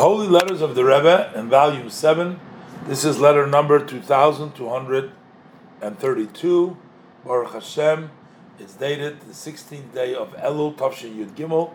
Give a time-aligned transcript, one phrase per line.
[0.00, 2.40] Holy Letters of the Rebbe in Volume 7.
[2.86, 6.76] This is letter number 2232.
[7.22, 8.10] Baruch Hashem.
[8.58, 11.74] It's dated the 16th day of Elul, Tavshin Yud Gimel,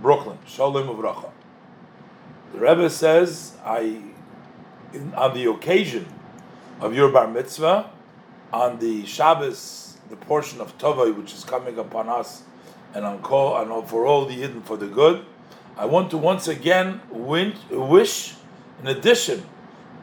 [0.00, 0.38] Brooklyn.
[0.46, 1.32] Shalom Uvracha.
[2.52, 4.00] The Rebbe says, I,
[4.92, 6.06] in, on the occasion
[6.80, 7.90] of your Bar Mitzvah,
[8.52, 12.44] on the Shabbos, the portion of Tavo which is coming upon us,
[12.94, 15.26] and on call, and for all the hidden for the good,
[15.76, 18.34] I want to once again wish,
[18.80, 19.44] in addition,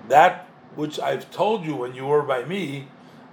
[0.08, 2.88] that which I've told you when you were by me,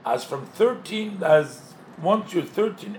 [0.07, 2.99] as from 13, as once you're 13,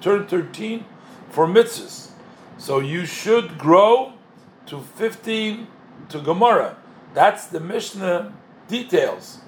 [0.00, 0.84] turn 13
[1.30, 2.10] for mitzvahs.
[2.56, 4.12] So you should grow
[4.66, 5.66] to 15
[6.10, 6.76] to Gemara.
[7.14, 8.32] That's the Mishnah
[8.68, 9.40] details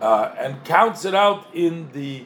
[0.00, 2.24] uh, and counts it out in the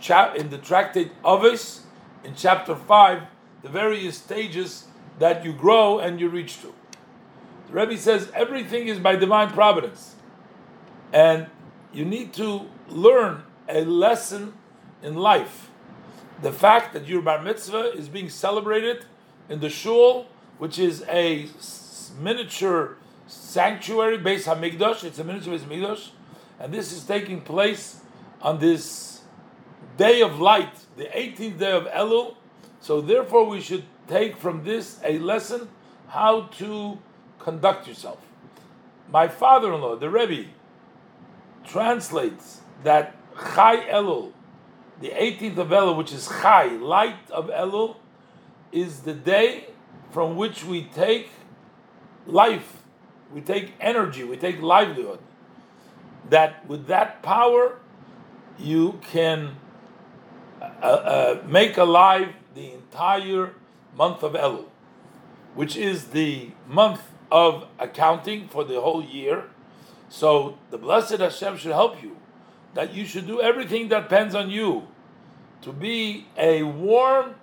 [0.00, 1.80] chap in the tractate Avos
[2.24, 3.22] in chapter 5,
[3.62, 4.86] the various stages
[5.18, 6.74] that you grow and you reach to.
[7.68, 10.14] The Rebbe says everything is by divine providence.
[11.12, 11.46] And
[11.92, 14.54] you need to learn a lesson
[15.02, 15.70] in life.
[16.42, 19.04] The fact that your bar mitzvah is being celebrated
[19.48, 20.26] in the shul,
[20.58, 21.48] which is a
[22.18, 25.04] miniature sanctuary, Beis Hamikdash.
[25.04, 26.10] It's a miniature Beis Hamikdash,
[26.58, 28.00] and this is taking place
[28.42, 29.22] on this
[29.96, 32.36] day of light, the 18th day of Elul.
[32.80, 35.68] So therefore, we should take from this a lesson
[36.08, 36.98] how to
[37.38, 38.18] conduct yourself.
[39.10, 40.48] My father-in-law, the Rebbe,
[41.64, 44.32] translates that Chai Elul,
[45.00, 47.96] the 18th of Elul, which is Chai, light of Elul,
[48.72, 49.68] is the day
[50.10, 51.30] from which we take
[52.26, 52.82] life,
[53.32, 55.18] we take energy, we take livelihood.
[56.30, 57.78] That with that power,
[58.58, 59.56] you can
[60.60, 63.54] uh, uh, make alive the entire
[63.96, 64.66] month of Elul,
[65.54, 67.00] which is the month
[67.30, 69.44] of accounting for the whole year.
[70.08, 72.16] So the blessed Hashem should help you,
[72.74, 74.88] that you should do everything that depends on you
[75.62, 77.34] to be a warm,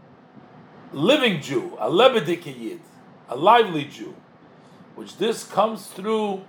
[0.94, 2.82] living Jew, a lebedike Yid,
[3.30, 4.16] a lively Jew,
[4.96, 6.44] which this comes through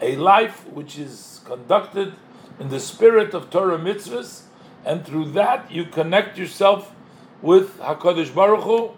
[0.00, 2.14] a life which is conducted
[2.58, 4.42] in the spirit of Torah mitzvahs,
[4.84, 6.92] and through that you connect yourself
[7.40, 8.90] with Hakadosh Baruch Hu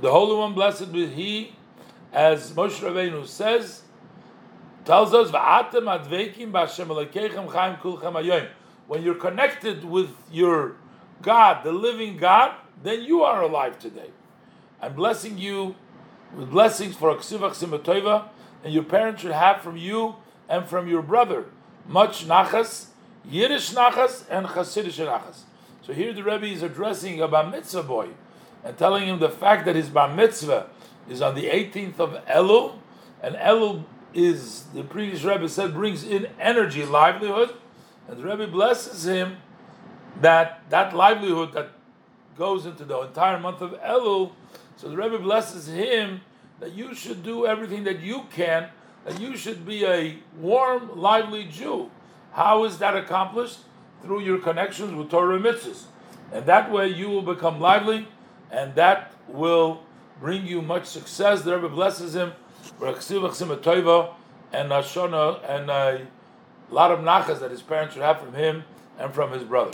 [0.00, 1.54] the Holy One, blessed be He,
[2.12, 3.82] as Moshe Rabbeinu says,
[4.84, 5.30] tells us.
[8.88, 10.76] When you're connected with your
[11.20, 14.10] God, the living God, then you are alive today.
[14.80, 15.76] I'm blessing you
[16.34, 18.28] with blessings for Aksivach Simatoiva,
[18.64, 20.16] and your parents should have from you
[20.48, 21.46] and from your brother
[21.86, 22.86] much nachas,
[23.24, 25.42] Yiddish nachas, and Hasidish nachas.
[25.82, 28.08] So here the Rebbe is addressing a bar mitzvah boy
[28.64, 30.66] and telling him the fact that his bar mitzvah
[31.08, 32.76] is on the 18th of Elul,
[33.22, 33.84] and Elul
[34.14, 37.54] is the previous Rebbe said brings in energy, livelihood,
[38.08, 39.38] and the Rebbe blesses him
[40.20, 41.70] that that livelihood that
[42.36, 44.32] goes into the entire month of Elul.
[44.76, 46.20] So the Rebbe blesses him
[46.60, 48.68] that you should do everything that you can,
[49.04, 51.90] that you should be a warm, lively Jew.
[52.32, 53.58] How is that accomplished?
[54.02, 55.84] Through your connections with Torah mitzvahs.
[56.32, 58.08] And that way you will become lively
[58.52, 59.82] and that will
[60.20, 61.42] bring you much success.
[61.42, 62.32] The Rebbe blesses him
[64.52, 66.06] and Ashona and a
[66.70, 68.64] lot of nachas that his parents should have from him
[68.98, 69.70] and from his brother.